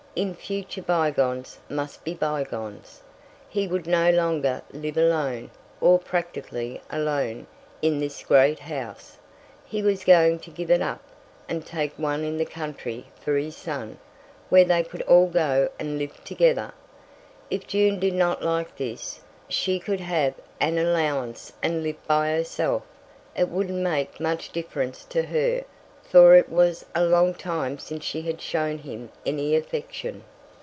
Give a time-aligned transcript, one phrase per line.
[0.13, 3.01] In future bygones must be bygones.
[3.47, 7.47] He would no longer live alone, or practically alone,
[7.81, 9.17] in this great house;
[9.65, 11.01] he was going to give it up,
[11.47, 13.99] and take one in the country for his son,
[14.49, 16.73] where they could all go and live together.
[17.49, 22.83] If June did not like this, she could have an allowance and live by herself.
[23.33, 25.63] It wouldn't make much difference to her,
[26.03, 30.21] for it was a long time since she had shown him any affection.